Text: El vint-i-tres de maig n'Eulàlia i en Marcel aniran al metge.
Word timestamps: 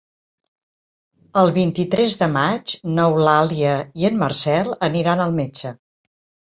El 1.41 1.51
vint-i-tres 1.59 2.17
de 2.23 2.31
maig 2.39 2.75
n'Eulàlia 2.95 3.77
i 4.03 4.11
en 4.13 4.21
Marcel 4.27 4.77
aniran 4.91 5.25
al 5.29 5.41
metge. 5.43 5.81